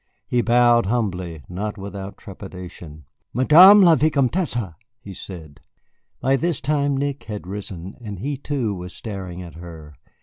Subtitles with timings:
[0.25, 3.05] He bowed humbly, not without trepidation.
[3.35, 5.59] "Madame la Vicomtesse!" he said.
[6.19, 9.93] By this time Nick had risen, and he, too, was staring at her.